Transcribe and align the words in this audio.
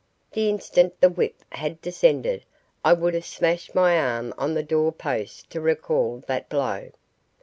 The 0.31 0.49
instant 0.49 0.99
the 0.99 1.09
whip 1.11 1.35
had 1.51 1.79
descended 1.79 2.43
I 2.83 2.91
would 2.91 3.13
have 3.13 3.23
smashed 3.23 3.75
my 3.75 3.99
arm 3.99 4.33
on 4.35 4.55
the 4.55 4.63
door 4.63 4.91
post 4.91 5.51
to 5.51 5.61
recall 5.61 6.23
that 6.25 6.49
blow. 6.49 6.89